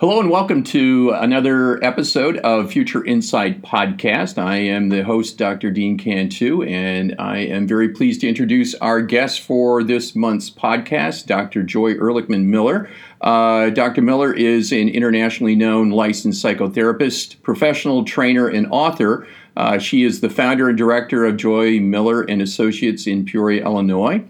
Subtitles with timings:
[0.00, 4.38] Hello and welcome to another episode of Future Insight Podcast.
[4.38, 5.72] I am the host, Dr.
[5.72, 11.26] Dean Cantu, and I am very pleased to introduce our guest for this month's podcast,
[11.26, 11.64] Dr.
[11.64, 12.88] Joy Ehrlichman Miller.
[13.20, 14.00] Uh, Dr.
[14.00, 19.26] Miller is an internationally known licensed psychotherapist, professional trainer, and author.
[19.56, 24.24] Uh, she is the founder and director of Joy Miller and Associates in Peoria, Illinois.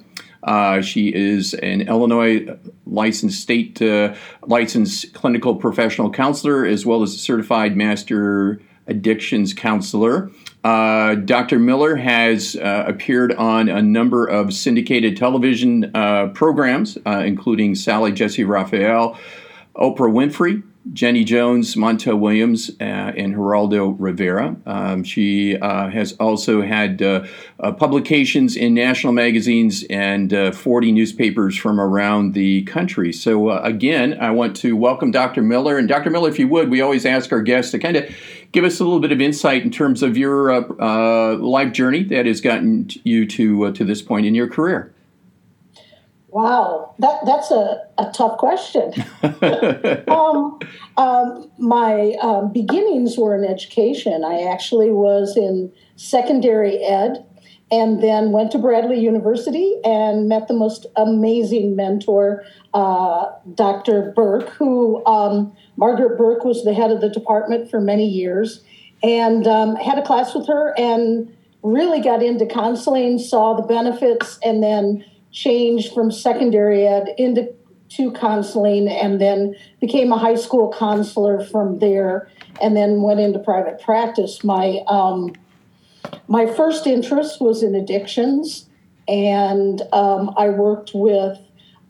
[0.49, 2.47] Uh, she is an Illinois
[2.87, 4.15] licensed state uh,
[4.47, 10.31] licensed clinical professional counselor as well as a certified master addictions counselor.
[10.65, 11.59] Uh, Dr.
[11.59, 18.11] Miller has uh, appeared on a number of syndicated television uh, programs, uh, including Sally
[18.11, 19.19] Jessy Raphael,
[19.77, 24.57] Oprah Winfrey, Jenny Jones, Montel Williams, uh, and Geraldo Rivera.
[24.65, 27.27] Um, she uh, has also had uh,
[27.61, 33.13] uh publications in national magazines and uh, 40 newspapers from around the country.
[33.13, 35.43] So, uh, again, I want to welcome Dr.
[35.43, 35.77] Miller.
[35.79, 36.11] And, Dr.
[36.11, 38.09] Miller, if you would, we always ask our guests to kind of
[38.53, 40.59] give us a little bit of insight in terms of your
[41.39, 44.95] life journey that has gotten you to, to this point in your career.
[46.39, 48.93] Wow, that that's a, a tough question.
[50.07, 50.61] um,
[50.97, 54.23] um, my um, beginnings were in education.
[54.23, 57.27] I actually was in secondary ed
[57.73, 64.13] and then went to Bradley University and met the most amazing mentor, uh, Dr.
[64.15, 68.63] Burke, who um, Margaret Burke was the head of the department for many years,
[69.03, 74.39] and um, had a class with her and really got into counseling, saw the benefits,
[74.45, 77.53] and then changed from secondary ed into
[77.91, 82.29] to counseling and then became a high school counselor from there
[82.61, 84.45] and then went into private practice.
[84.45, 85.35] My um,
[86.27, 88.67] my first interest was in addictions
[89.07, 91.39] and um, i worked with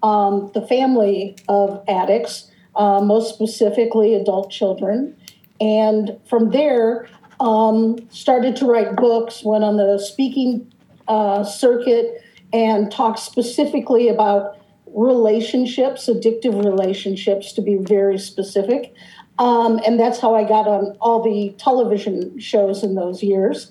[0.03, 5.17] um, the family of addicts uh, most specifically adult children.
[5.61, 7.09] And from there
[7.41, 10.73] um, started to write books went on the speaking
[11.09, 12.23] uh, circuit
[12.53, 14.59] and talk specifically about
[14.95, 18.95] relationships, addictive relationships, to be very specific.
[19.39, 23.71] Um, and that's how I got on all the television shows in those years.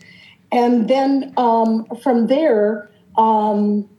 [0.52, 3.90] And then um, from there, um,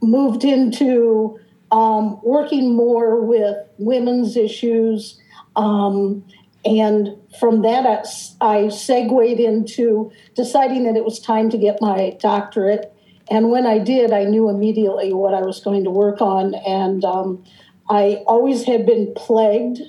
[0.00, 1.38] moved into
[1.72, 5.20] um, working more with women's issues.
[5.56, 6.24] Um,
[6.64, 7.86] and from that,
[8.40, 12.94] I, I segued into deciding that it was time to get my doctorate
[13.30, 16.54] and when I did, I knew immediately what I was going to work on.
[16.54, 17.44] And um,
[17.88, 19.80] I always had been plagued,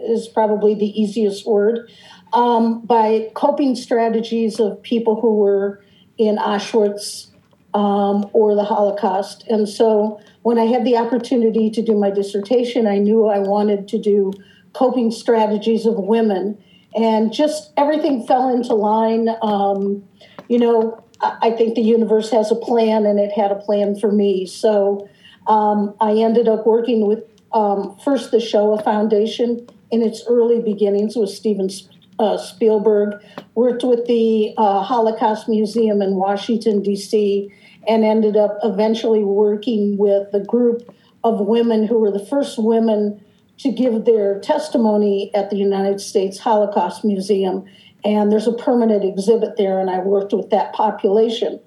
[0.00, 1.90] is probably the easiest word,
[2.32, 5.82] um, by coping strategies of people who were
[6.18, 7.28] in Auschwitz
[7.74, 9.44] um, or the Holocaust.
[9.48, 13.86] And so when I had the opportunity to do my dissertation, I knew I wanted
[13.88, 14.32] to do
[14.72, 16.58] coping strategies of women.
[16.96, 19.28] And just everything fell into line.
[19.42, 20.02] Um,
[20.48, 24.12] you know, I think the universe has a plan, and it had a plan for
[24.12, 24.46] me.
[24.46, 25.08] So
[25.46, 31.16] um, I ended up working with um, first the Shoah Foundation in its early beginnings
[31.16, 31.70] with Steven
[32.18, 33.22] uh, Spielberg,
[33.54, 37.52] worked with the uh, Holocaust Museum in Washington, D.C.,
[37.86, 43.24] and ended up eventually working with the group of women who were the first women
[43.58, 47.64] to give their testimony at the United States Holocaust Museum
[48.08, 51.60] and there's a permanent exhibit there, and I worked with that population.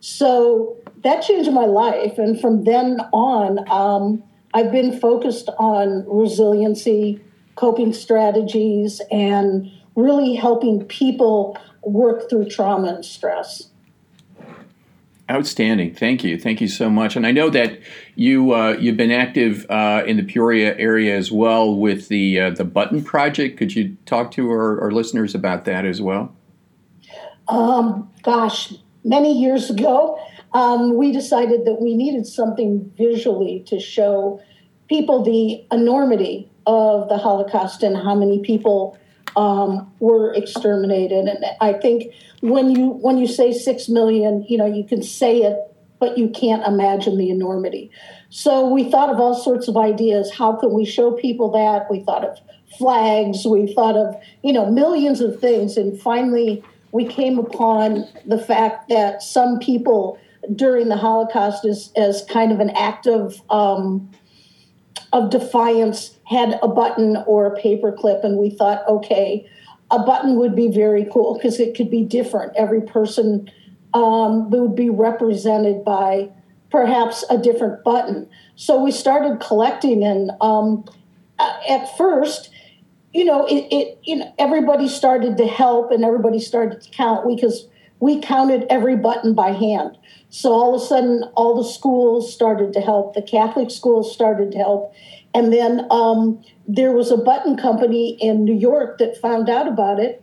[0.00, 4.20] So that changed my life, and from then on, um,
[4.54, 7.20] I've been focused on resiliency,
[7.54, 13.68] coping strategies, and really helping people work through trauma and stress.
[15.30, 15.94] Outstanding.
[15.94, 16.38] Thank you.
[16.38, 17.16] Thank you so much.
[17.16, 17.78] And I know that
[18.14, 22.50] you uh, you've been active uh, in the Peoria area as well with the uh,
[22.50, 23.56] the Button Project.
[23.56, 26.36] Could you talk to our, our listeners about that as well?
[27.48, 30.18] Um, gosh, many years ago,
[30.52, 34.42] um, we decided that we needed something visually to show
[34.88, 38.98] people the enormity of the Holocaust and how many people
[39.36, 41.26] um, were exterminated.
[41.26, 45.42] And I think when you when you say six million, you know, you can say
[45.42, 45.58] it,
[45.98, 47.90] but you can't imagine the enormity.
[48.30, 50.32] So we thought of all sorts of ideas.
[50.32, 51.90] How can we show people that?
[51.90, 52.38] We thought of
[52.78, 53.44] flags.
[53.46, 58.88] We thought of you know millions of things, and finally we came upon the fact
[58.88, 60.18] that some people
[60.54, 64.10] during the Holocaust as as kind of an act of um,
[65.14, 69.48] of defiance had a button or a paper clip, and we thought, okay,
[69.90, 72.52] a button would be very cool because it could be different.
[72.56, 73.50] Every person
[73.94, 76.28] um, would be represented by
[76.68, 78.28] perhaps a different button.
[78.56, 80.84] So we started collecting, and um,
[81.38, 82.50] at first,
[83.12, 87.24] you know, it, it, you know, everybody started to help and everybody started to count
[87.28, 87.68] because
[88.00, 89.96] we counted every button by hand.
[90.30, 93.14] So all of a sudden, all the schools started to help.
[93.14, 94.92] The Catholic schools started to help.
[95.32, 99.98] And then um, there was a button company in New York that found out about
[99.98, 100.22] it.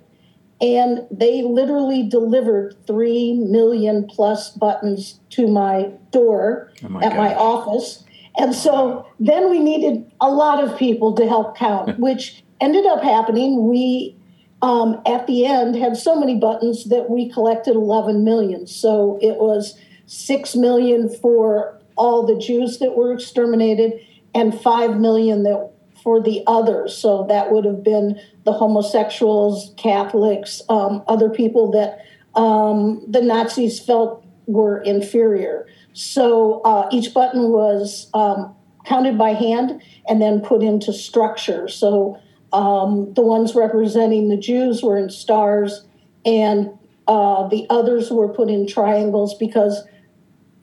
[0.61, 7.17] And they literally delivered 3 million plus buttons to my door oh my at gosh.
[7.17, 8.03] my office.
[8.37, 13.01] And so then we needed a lot of people to help count, which ended up
[13.01, 13.67] happening.
[13.67, 14.15] We,
[14.61, 18.67] um, at the end, had so many buttons that we collected 11 million.
[18.67, 23.93] So it was 6 million for all the Jews that were exterminated
[24.33, 25.71] and 5 million that
[26.03, 26.95] for the others.
[26.95, 31.99] So that would have been the homosexuals, Catholics, um, other people that
[32.35, 35.67] um, the Nazis felt were inferior.
[35.93, 38.55] So uh, each button was um,
[38.85, 41.67] counted by hand and then put into structure.
[41.67, 42.19] So
[42.53, 45.85] um, the ones representing the Jews were in stars,
[46.25, 46.69] and
[47.07, 49.83] uh, the others were put in triangles because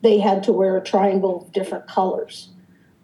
[0.01, 2.49] they had to wear a triangle of different colors.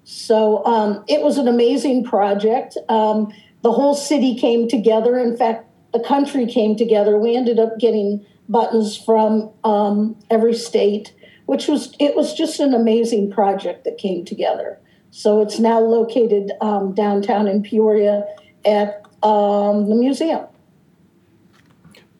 [0.03, 2.77] So um, it was an amazing project.
[2.89, 3.33] Um,
[3.63, 5.17] the whole city came together.
[5.17, 7.17] In fact, the country came together.
[7.17, 11.13] We ended up getting buttons from um, every state,
[11.47, 14.79] which was it was just an amazing project that came together.
[15.09, 18.25] So it's now located um, downtown in Peoria
[18.65, 20.45] at um, the museum.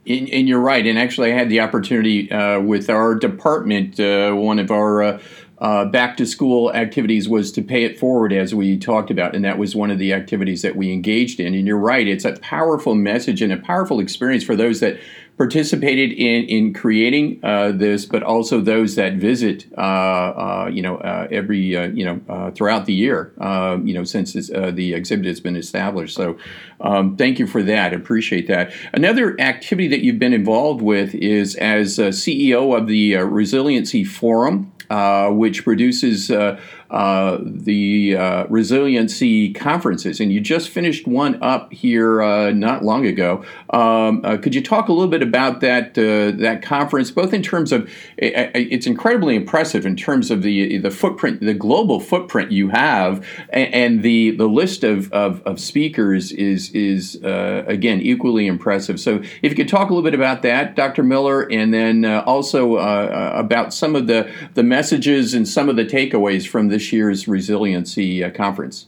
[0.07, 0.86] And, and, you're right.
[0.86, 5.19] And actually, I had the opportunity uh, with our department, uh, one of our
[5.60, 9.36] uh, back to school activities was to pay it forward, as we talked about.
[9.36, 11.54] And that was one of the activities that we engaged in.
[11.54, 15.00] And you're right, it's a powerful message and a powerful experience for those that
[15.38, 20.98] participated in in creating uh, this, but also those that visit, uh, uh, you know,
[20.98, 23.34] uh, every uh, you know throughout the year,
[23.84, 26.16] you know, since the exhibit has been established.
[26.16, 26.38] So,
[26.80, 27.94] um, thank you for that.
[27.94, 28.72] Appreciate that.
[28.94, 34.72] Another activity that you've been involved with is as CEO of the Resiliency Forum.
[34.90, 36.60] Uh, which produces uh,
[36.92, 43.08] uh, the uh, resiliency conferences, and you just finished one up here uh, not long
[43.08, 43.44] ago.
[43.72, 47.42] Um, uh, could you talk a little bit about that uh, that conference, both in
[47.42, 52.70] terms of it's incredibly impressive in terms of the the footprint, the global footprint you
[52.70, 59.00] have, and, and the the list of, of, of speakers is is again equally impressive.
[59.00, 61.02] So, if you could talk a little bit about that, Dr.
[61.02, 66.48] Miller, and then also about some of the the messages and some of the takeaways
[66.48, 68.88] from this year's resiliency uh, conference?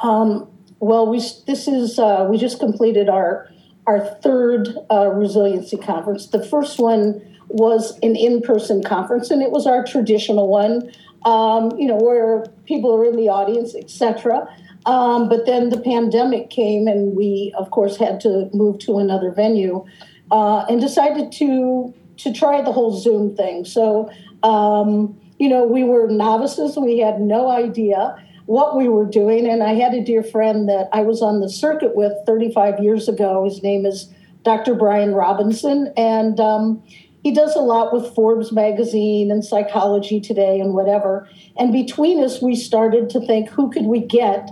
[0.00, 0.48] Um,
[0.80, 3.48] well, we this is uh, we just completed our
[3.86, 6.26] our third uh, resiliency conference.
[6.26, 10.90] The first one was an in-person conference, and it was our traditional one.
[11.24, 14.48] Um, you know, where people are in the audience, etc.
[14.86, 19.30] Um, but then the pandemic came, and we, of course, had to move to another
[19.30, 19.84] venue,
[20.32, 23.64] uh, and decided to to try the whole Zoom thing.
[23.64, 24.10] So
[24.42, 26.76] um, you know, we were novices.
[26.76, 28.16] We had no idea
[28.46, 29.46] what we were doing.
[29.46, 33.08] And I had a dear friend that I was on the circuit with 35 years
[33.08, 33.44] ago.
[33.44, 34.08] His name is
[34.44, 34.74] Dr.
[34.74, 35.92] Bryan Robinson.
[35.96, 36.82] And um,
[37.22, 41.28] he does a lot with Forbes magazine and Psychology Today and whatever.
[41.56, 44.50] And between us, we started to think who could we get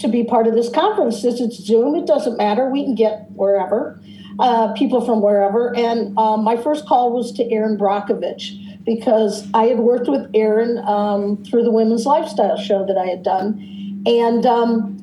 [0.00, 1.22] to be part of this conference?
[1.22, 2.68] Since it's Zoom, it doesn't matter.
[2.68, 4.00] We can get wherever,
[4.40, 5.74] uh, people from wherever.
[5.76, 8.57] And um, my first call was to Erin Brockovich
[8.88, 13.22] because I had worked with Erin um, through the women's lifestyle show that I had
[13.22, 14.02] done.
[14.06, 14.98] And um,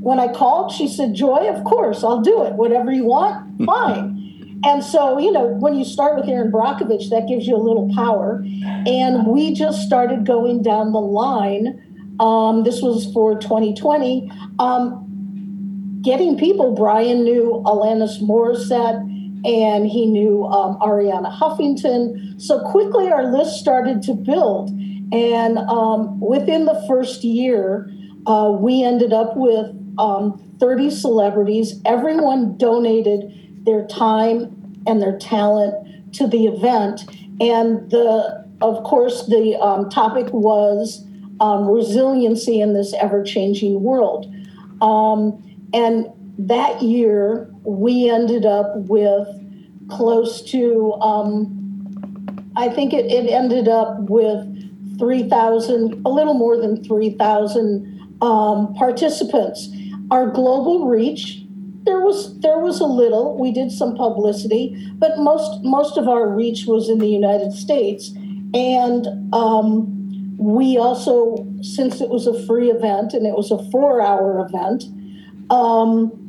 [0.00, 2.54] when I called, she said, Joy, of course, I'll do it.
[2.54, 4.60] Whatever you want, fine.
[4.64, 7.88] and so, you know, when you start with Erin Brockovich, that gives you a little
[7.94, 8.44] power.
[8.86, 11.80] And we just started going down the line.
[12.18, 14.32] Um, this was for 2020.
[14.58, 22.40] Um, getting people, Brian knew Alanis Morissette and he knew um, Arianna Huffington.
[22.40, 24.70] So quickly our list started to build.
[25.12, 27.90] And um, within the first year,
[28.26, 31.80] uh, we ended up with um, 30 celebrities.
[31.84, 37.02] Everyone donated their time and their talent to the event.
[37.40, 41.04] And the, of course, the um, topic was
[41.40, 44.32] um, resiliency in this ever changing world.
[44.80, 45.42] Um,
[45.72, 46.06] and
[46.38, 49.28] that year, we ended up with
[49.88, 54.46] close to, um, I think it, it ended up with
[54.98, 59.68] 3,000, a little more than 3,000 um, participants.
[60.10, 61.42] Our global reach,
[61.84, 63.38] there was there was a little.
[63.38, 68.10] We did some publicity, but most most of our reach was in the United States,
[68.52, 69.98] and um,
[70.38, 74.84] we also, since it was a free event and it was a four-hour event,
[75.50, 76.27] um,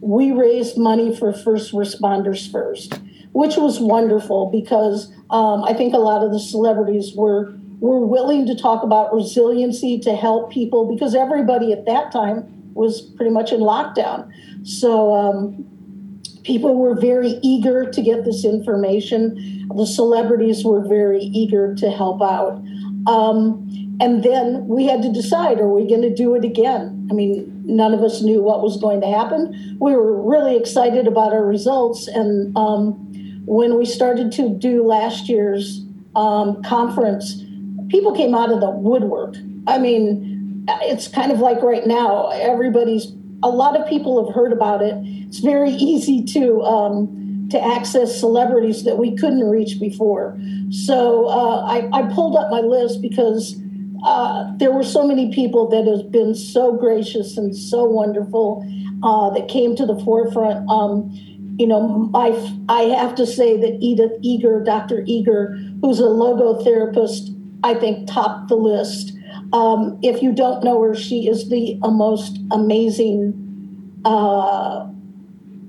[0.00, 3.00] we raised money for first responders first,
[3.32, 8.44] which was wonderful because um, I think a lot of the celebrities were were willing
[8.46, 13.52] to talk about resiliency to help people because everybody at that time was pretty much
[13.52, 14.28] in lockdown.
[14.64, 15.64] So um,
[16.42, 19.68] people were very eager to get this information.
[19.74, 22.60] The celebrities were very eager to help out.
[23.06, 27.08] Um, and then we had to decide are we going to do it again?
[27.10, 29.76] I mean, none of us knew what was going to happen.
[29.80, 32.08] We were really excited about our results.
[32.08, 35.84] And um, when we started to do last year's
[36.16, 37.44] um, conference,
[37.90, 39.36] people came out of the woodwork.
[39.66, 44.52] I mean, it's kind of like right now, everybody's, a lot of people have heard
[44.52, 44.94] about it.
[44.96, 50.38] It's very easy to, um, to access celebrities that we couldn't reach before.
[50.70, 53.60] So uh, I, I pulled up my list because
[54.04, 58.64] uh, there were so many people that have been so gracious and so wonderful
[59.02, 60.68] uh, that came to the forefront.
[60.70, 61.10] Um,
[61.58, 62.28] you know, I,
[62.68, 65.02] I have to say that Edith Eger, Dr.
[65.06, 69.12] Eger, who's a logotherapist, I think topped the list.
[69.52, 74.00] Um, if you don't know her, she is the uh, most amazing.
[74.04, 74.88] Uh,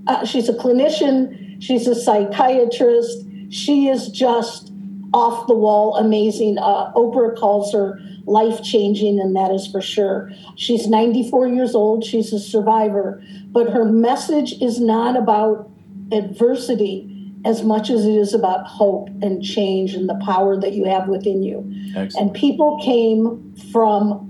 [0.07, 1.61] uh, she's a clinician.
[1.61, 3.25] She's a psychiatrist.
[3.49, 4.68] She is just
[5.13, 6.57] off the wall amazing.
[6.57, 10.31] Uh, Oprah calls her life changing, and that is for sure.
[10.55, 15.69] She's 94 years old, she's a survivor, but her message is not about
[16.11, 17.05] adversity
[17.45, 21.07] as much as it is about hope and change and the power that you have
[21.07, 21.65] within you.
[21.95, 22.15] Excellent.
[22.15, 24.25] And people came from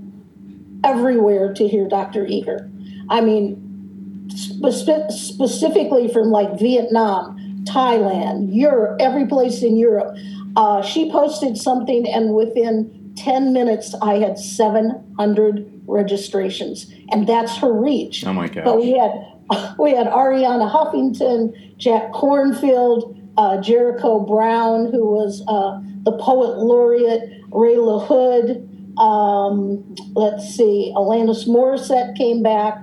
[0.83, 2.25] everywhere to hear Dr.
[2.25, 2.69] Eger.
[3.09, 10.15] I mean, spe- specifically from like Vietnam, Thailand, Europe, every place in Europe.
[10.59, 17.71] Uh, she posted something, and within 10 minutes, I had 700 registrations, and that's her
[17.71, 18.25] reach.
[18.25, 18.65] Oh my gosh.
[18.65, 19.11] But we had
[19.79, 27.41] we had Arianna Huffington, Jack Kornfield, uh, Jericho Brown, who was uh, the poet laureate,
[27.53, 28.67] Ray LaHood.
[28.99, 32.77] Um, let's see, Alanis Morissette came back.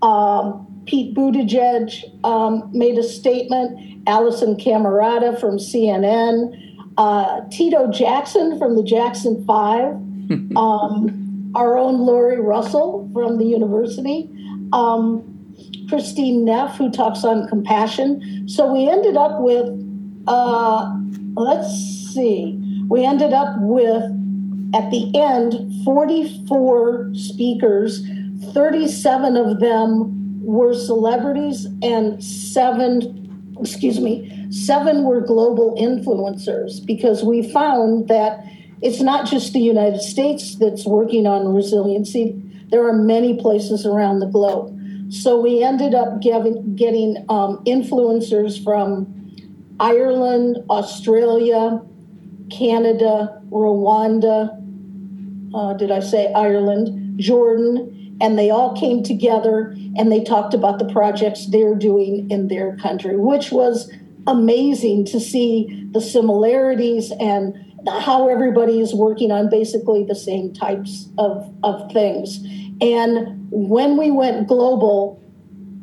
[0.00, 4.06] Um, Pete Buttigieg um, made a statement.
[4.06, 6.67] Alisyn Camerota from CNN
[6.98, 9.94] uh, Tito Jackson from the Jackson Five,
[10.56, 14.28] um, our own Lori Russell from the university,
[14.72, 15.24] um,
[15.88, 18.48] Christine Neff, who talks on compassion.
[18.48, 19.68] So we ended up with,
[20.26, 20.92] uh,
[21.36, 21.72] let's
[22.12, 24.02] see, we ended up with,
[24.74, 28.04] at the end, 44 speakers,
[28.52, 33.27] 37 of them were celebrities, and seven,
[33.60, 38.44] excuse me, Seven were global influencers because we found that
[38.80, 44.20] it's not just the United States that's working on resiliency, there are many places around
[44.20, 44.74] the globe.
[45.10, 49.14] So we ended up getting, getting um, influencers from
[49.80, 51.82] Ireland, Australia,
[52.50, 54.54] Canada, Rwanda,
[55.54, 60.78] uh, did I say Ireland, Jordan, and they all came together and they talked about
[60.78, 63.90] the projects they're doing in their country, which was
[64.26, 67.54] amazing to see the similarities and
[67.86, 72.44] how everybody is working on basically the same types of, of things.
[72.80, 75.22] And when we went global,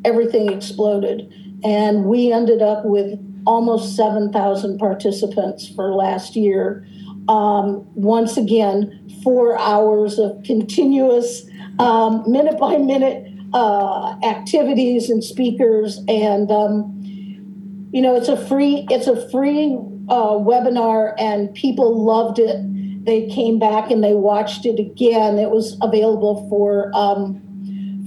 [0.04, 1.32] everything exploded.
[1.64, 6.86] And we ended up with almost 7,000 participants for last year.
[7.28, 11.44] Um, once again, four hours of continuous,
[11.78, 16.00] um, minute by minute uh, activities and speakers.
[16.08, 16.96] And um,
[17.92, 19.74] you know it's a free it's a free
[20.08, 22.56] uh, webinar and people loved it.
[23.06, 25.38] They came back and they watched it again.
[25.38, 27.42] It was available for um,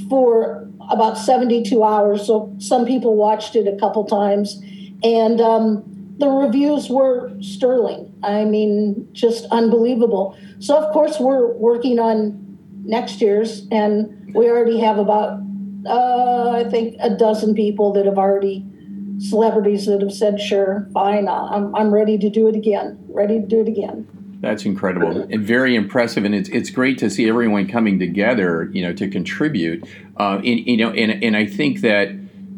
[0.09, 2.27] for about 72 hours.
[2.27, 4.61] So some people watched it a couple times
[5.03, 5.83] and um,
[6.17, 8.13] the reviews were sterling.
[8.21, 10.37] I mean just unbelievable.
[10.59, 12.48] So of course we're working on
[12.83, 15.39] next year's and we already have about
[15.85, 18.65] uh, i think a dozen people that have already
[19.19, 23.45] celebrities that have said, sure, fine, I'm, I'm ready to do it again, ready to
[23.45, 24.07] do it again.
[24.41, 28.81] That's incredible and very impressive, and it's it's great to see everyone coming together, you
[28.81, 29.85] know, to contribute.
[30.17, 32.07] Uh, and, you know, and and I think that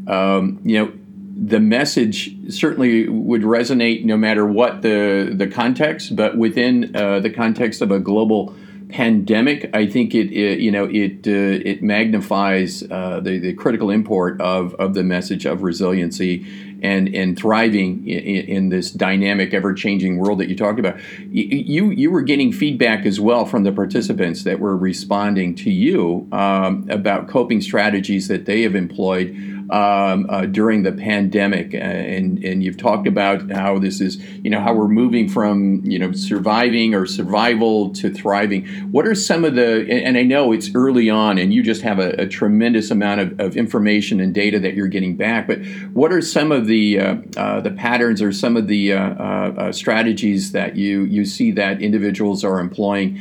[0.05, 0.93] um, you know
[1.35, 7.31] the message certainly would resonate no matter what the the context, but within uh, the
[7.31, 8.55] context of a global
[8.91, 13.89] pandemic, I think it, it you know it uh, it magnifies uh, the the critical
[13.89, 16.45] import of of the message of resiliency
[16.81, 20.99] and and thriving in, in this dynamic, ever changing world that you talked about.
[21.29, 26.27] You you were getting feedback as well from the participants that were responding to you
[26.31, 29.35] um, about coping strategies that they have employed.
[29.71, 34.49] Um, uh, during the pandemic, uh, and and you've talked about how this is, you
[34.49, 38.67] know, how we're moving from you know surviving or survival to thriving.
[38.91, 39.87] What are some of the?
[39.89, 43.39] And I know it's early on, and you just have a, a tremendous amount of,
[43.39, 45.47] of, information and data that you're getting back.
[45.47, 45.59] But
[45.93, 49.71] what are some of the uh, uh the patterns or some of the uh, uh,
[49.71, 53.19] strategies that you you see that individuals are employing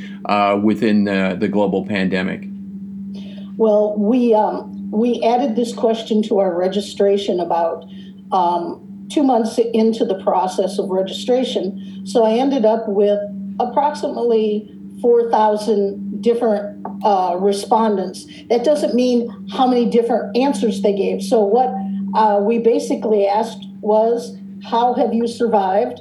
[0.62, 2.44] within the, the global pandemic?
[3.56, 7.84] Well, we um, we added this question to our registration about
[8.32, 12.06] um, two months into the process of registration.
[12.06, 13.18] So I ended up with
[13.58, 18.26] approximately 4,000 different uh, respondents.
[18.48, 21.22] That doesn't mean how many different answers they gave.
[21.22, 21.74] So, what
[22.14, 26.00] uh, we basically asked was, How have you survived?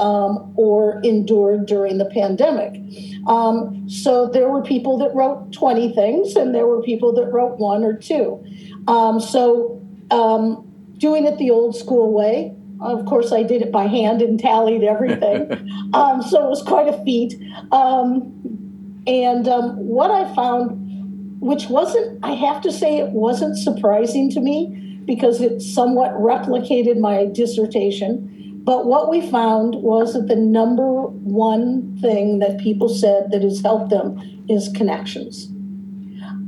[0.00, 2.80] Um, or endured during the pandemic.
[3.26, 7.58] Um, so there were people that wrote 20 things, and there were people that wrote
[7.58, 8.44] one or two.
[8.86, 10.64] Um, so um,
[10.98, 14.82] doing it the old school way, of course, I did it by hand and tallied
[14.82, 15.64] everything.
[15.94, 17.34] Um, so it was quite a feat.
[17.72, 19.46] Um, and
[19.78, 25.40] what I found, which wasn't, I have to say, it wasn't surprising to me because
[25.40, 28.37] it somewhat replicated my dissertation
[28.68, 33.62] but what we found was that the number one thing that people said that has
[33.62, 35.46] helped them is connections.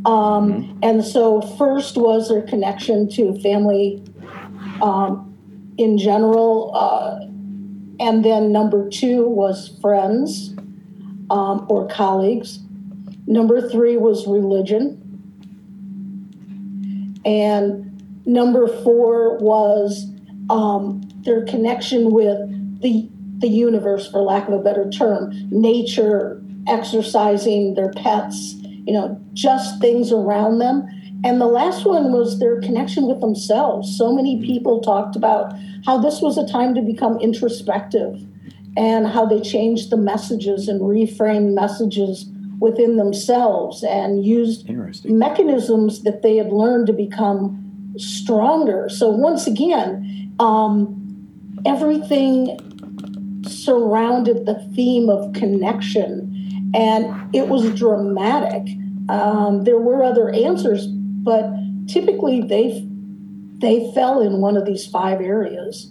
[0.05, 0.79] Um, mm-hmm.
[0.83, 4.05] And so, first was their connection to family
[4.83, 5.35] um,
[5.79, 6.73] in general.
[6.75, 7.21] Uh,
[8.05, 10.55] and then number two was friends
[11.31, 12.59] um, or colleagues.
[13.27, 14.99] Number three was religion.
[17.25, 20.05] And number four was
[20.51, 22.39] um, their connection with
[22.83, 23.09] the
[23.39, 29.81] the universe, for lack of a better term, nature, exercising, their pets, you know, just
[29.81, 30.87] things around them.
[31.25, 33.97] And the last one was their connection with themselves.
[33.97, 34.45] So many mm-hmm.
[34.45, 35.53] people talked about
[35.85, 38.23] how this was a time to become introspective
[38.77, 42.27] and how they changed the messages and reframed messages
[42.61, 44.69] within themselves and used
[45.05, 47.57] mechanisms that they had learned to become
[47.97, 48.89] stronger.
[48.89, 51.00] So, once again, um,
[51.67, 52.59] everything
[53.47, 58.75] surrounded the theme of connection, and it was dramatic.
[59.09, 61.51] Um, there were other answers, but
[61.87, 62.87] typically they
[63.59, 65.91] they fell in one of these five areas.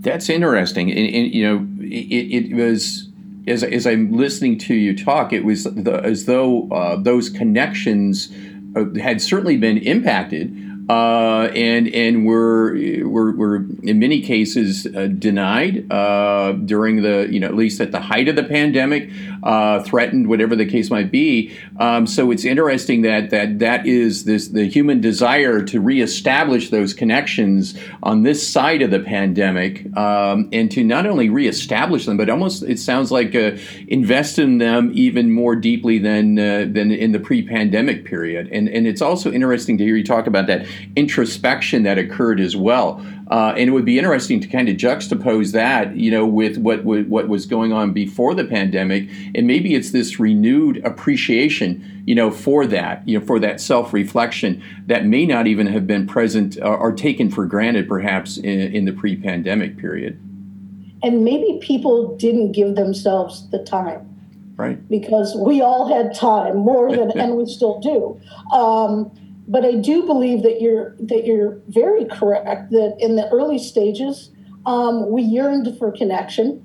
[0.00, 3.08] That's interesting, and, and you know, it, it, was
[3.46, 8.30] as as I'm listening to you talk, it was the, as though uh, those connections
[8.76, 12.74] uh, had certainly been impacted uh, and and were,
[13.04, 17.92] were were in many cases uh, denied uh, during the you know at least at
[17.92, 19.10] the height of the pandemic,
[19.42, 21.54] uh, threatened whatever the case might be.
[21.78, 26.94] Um, so it's interesting that that that is this the human desire to reestablish those
[26.94, 32.30] connections on this side of the pandemic, um, and to not only reestablish them, but
[32.30, 33.56] almost it sounds like uh,
[33.88, 38.48] invest in them even more deeply than uh, than in the pre-pandemic period.
[38.50, 40.66] And and it's also interesting to hear you talk about that
[40.96, 43.04] introspection that occurred as well.
[43.30, 46.84] Uh, and it would be interesting to kind of juxtapose that, you know, with what
[46.84, 52.30] what was going on before the pandemic, and maybe it's this renewed appreciation, you know,
[52.30, 56.76] for that, you know, for that self-reflection that may not even have been present or,
[56.76, 60.18] or taken for granted, perhaps in, in the pre-pandemic period.
[61.02, 64.08] And maybe people didn't give themselves the time
[64.56, 68.20] right because we all had time more than and we still do
[68.54, 69.10] um,
[69.48, 74.30] but I do believe that you're that you're very correct that in the early stages
[74.66, 76.64] um, we yearned for connection.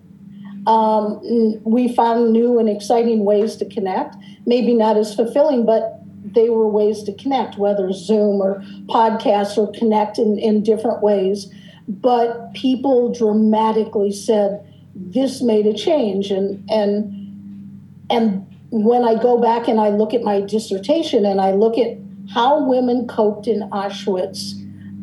[0.67, 1.19] Um,
[1.63, 4.15] we found new and exciting ways to connect.
[4.45, 9.71] Maybe not as fulfilling, but they were ways to connect, whether Zoom or podcasts or
[9.71, 11.53] connect in, in different ways.
[11.87, 14.65] But people dramatically said
[14.95, 20.23] this made a change, and and and when I go back and I look at
[20.23, 21.97] my dissertation and I look at
[22.29, 24.53] how women coped in Auschwitz,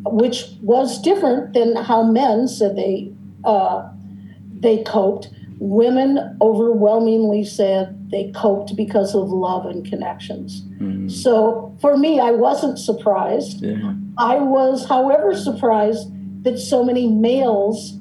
[0.05, 3.11] which was different than how men said they
[3.43, 3.87] uh,
[4.59, 5.29] they coped.
[5.59, 10.63] Women overwhelmingly said they coped because of love and connections.
[10.79, 11.07] Mm-hmm.
[11.07, 13.61] So for me, I wasn't surprised.
[13.61, 13.93] Yeah.
[14.17, 16.09] I was, however, surprised
[16.43, 17.93] that so many males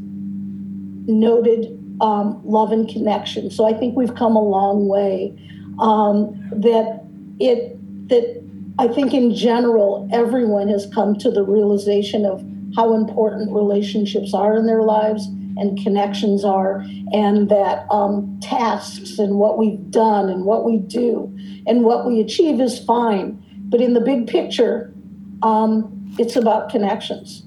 [1.06, 3.50] noted um, love and connection.
[3.50, 5.36] So I think we've come a long way.
[5.78, 7.04] Um, that
[7.38, 7.76] it
[8.08, 8.39] that
[8.80, 12.42] I think in general, everyone has come to the realization of
[12.74, 15.26] how important relationships are in their lives
[15.58, 21.30] and connections are, and that um, tasks and what we've done and what we do
[21.66, 23.44] and what we achieve is fine.
[23.68, 24.94] But in the big picture,
[25.42, 27.42] um, it's about connections.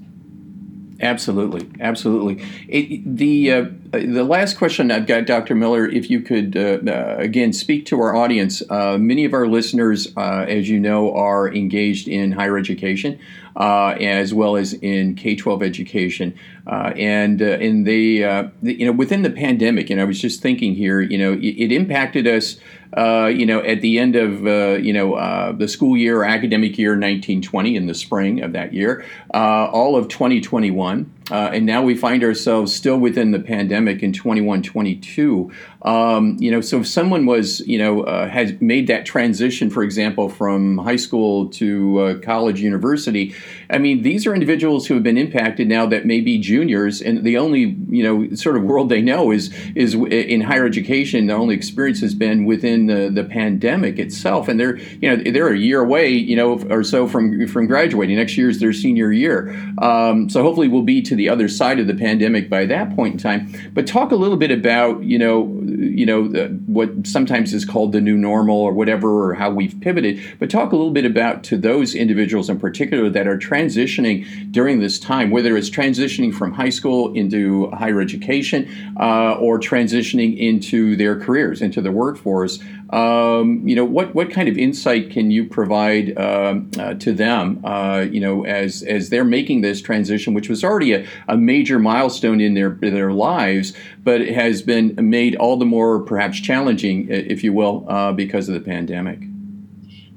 [1.00, 2.44] Absolutely, absolutely.
[2.68, 5.54] It, the uh, the last question I've got, Dr.
[5.56, 8.62] Miller, if you could uh, uh, again speak to our audience.
[8.70, 13.18] Uh, many of our listeners, uh, as you know, are engaged in higher education
[13.56, 16.34] uh, as well as in K twelve education,
[16.66, 19.90] and in the, the, you know within the pandemic.
[19.90, 22.56] And I was just thinking here, you know, it, it impacted us.
[22.96, 26.78] Uh, you know, at the end of uh, you know uh, the school year, academic
[26.78, 32.22] year 1920, in the spring of that year, all of 2021, and now we find
[32.22, 35.50] ourselves still within the pandemic in 21, 22.
[35.82, 39.82] Um, you know, so if someone was, you know, uh, has made that transition, for
[39.82, 43.34] example, from high school to uh, college, university,
[43.70, 47.24] I mean, these are individuals who have been impacted now that may be juniors, and
[47.24, 51.26] the only, you know, sort of world they know is is in higher education.
[51.26, 55.52] The only experience has been within the, the pandemic itself, and they're, you know, they're
[55.52, 58.16] a year away, you know, or so from from graduating.
[58.16, 61.78] Next year is their senior year, um, so hopefully we'll be to the other side
[61.78, 63.52] of the pandemic by that point in time.
[63.72, 67.92] But talk a little bit about, you know you know, the, what sometimes is called
[67.92, 70.20] the new normal or whatever, or how we've pivoted.
[70.38, 74.80] But talk a little bit about to those individuals in particular that are transitioning during
[74.80, 80.96] this time, whether it's transitioning from high school into higher education uh, or transitioning into
[80.96, 82.58] their careers, into the workforce.
[82.90, 87.60] Um, you know, what what kind of insight can you provide um, uh, to them?
[87.64, 91.78] Uh, you know, as as they're making this transition, which was already a, a major
[91.78, 93.72] milestone in their their lives,
[94.04, 98.48] but it has been made all the more perhaps challenging, if you will, uh, because
[98.48, 99.20] of the pandemic.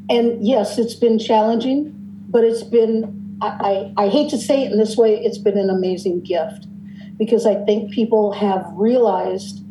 [0.10, 1.94] And yes, it's been challenging,
[2.30, 5.58] but it's been I, I, I hate to say it in this way, it's been
[5.58, 6.68] an amazing gift
[7.18, 9.64] because I think people have realized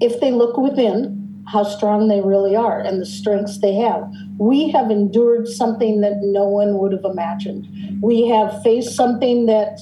[0.00, 1.14] if they look within
[1.46, 4.10] how strong they really are and the strengths they have.
[4.36, 7.68] We have endured something that no one would have imagined.
[8.02, 9.78] We have faced something that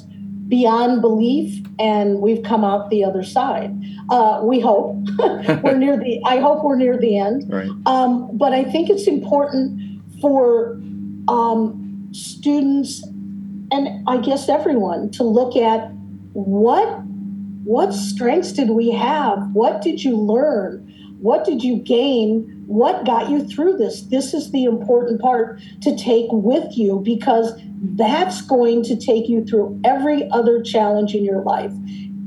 [0.55, 3.73] beyond belief and we've come out the other side.
[4.09, 4.95] Uh, we hope.
[5.65, 7.45] We're near the i hope we're near the end.
[7.49, 7.71] Right.
[7.87, 8.11] um,
[8.43, 9.67] but i think it's important
[10.21, 10.81] for
[11.27, 13.03] um, students
[13.73, 15.91] and i guess everyone to look at
[16.33, 16.89] what
[17.65, 19.39] what strengths did we have?
[19.53, 20.93] What did you learn
[21.25, 22.65] what did you gain?
[22.67, 24.03] What got you through this?
[24.03, 27.59] This is the important part to take with you because
[27.97, 31.73] that's going to take you through every other challenge in your life.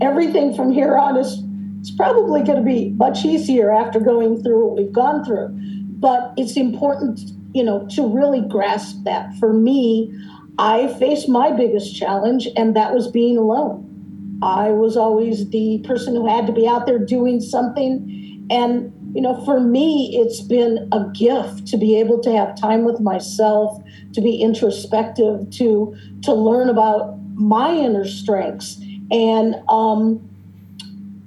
[0.01, 1.43] Everything from here on is
[1.79, 5.49] it's probably going to be much easier after going through what we've gone through.
[5.99, 7.19] But it's important,
[7.53, 9.35] you know, to really grasp that.
[9.35, 10.11] For me,
[10.57, 14.39] I faced my biggest challenge, and that was being alone.
[14.41, 18.16] I was always the person who had to be out there doing something
[18.49, 22.85] and, you know, for me, it's been a gift to be able to have time
[22.85, 23.81] with myself,
[24.13, 28.79] to be introspective, to to learn about my inner strengths.
[29.11, 30.29] And um,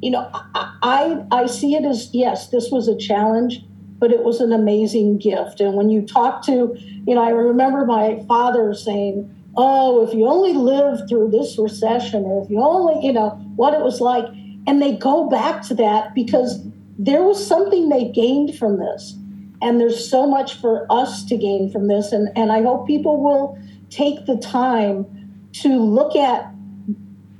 [0.01, 3.63] you know, I I see it as yes, this was a challenge,
[3.99, 5.61] but it was an amazing gift.
[5.61, 6.75] And when you talk to,
[7.07, 12.25] you know, I remember my father saying, "Oh, if you only lived through this recession,
[12.25, 14.27] or if you only, you know, what it was like."
[14.67, 16.63] And they go back to that because
[17.03, 19.17] there was something they gained from this.
[19.63, 22.13] And there's so much for us to gain from this.
[22.13, 23.59] And, and I hope people will
[23.89, 25.07] take the time
[25.53, 26.53] to look at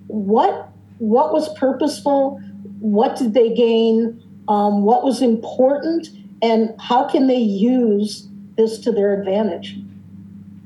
[0.07, 0.69] what
[0.99, 2.39] what was purposeful,
[2.79, 6.09] what did they gain, um, what was important,
[6.43, 9.79] and how can they use this to their advantage.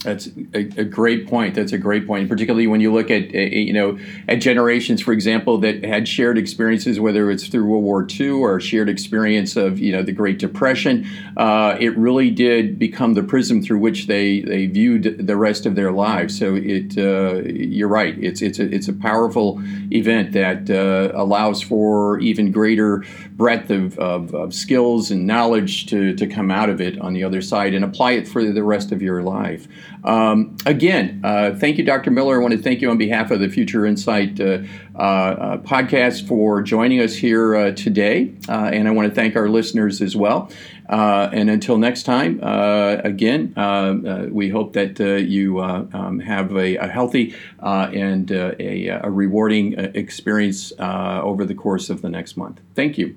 [0.04, 1.54] That's a, a, great point.
[1.54, 5.56] That's a great point, particularly when you look at you know at generations, for example,
[5.58, 9.92] that had shared experiences, whether it's through World War II or shared experience of you
[9.92, 11.08] know the Great Depression.
[11.38, 15.74] Uh, it really did become the prism through which they they viewed the rest of
[15.74, 16.38] their lives.
[16.38, 18.14] So it uh, you're right.
[18.22, 23.98] It's it's a it's a powerful event that uh, allows for even greater breadth of,
[23.98, 27.72] of, of skills and knowledge to to come out of it on the other side
[27.72, 29.66] and apply it for the rest of your life.
[30.02, 32.10] Um, again, uh, thank you, Dr.
[32.10, 32.38] Miller.
[32.38, 34.58] I want to thank you on behalf of the Future Insight uh,
[34.94, 38.34] uh, uh podcast for joining us here uh, today.
[38.48, 40.50] Uh, and I want to thank our listeners as well.
[40.88, 43.54] and until next time, again,
[44.30, 51.44] we hope that you um, have a, a healthy and a, a, rewarding experience over
[51.44, 52.60] the course of the next month.
[52.74, 53.16] Thank you.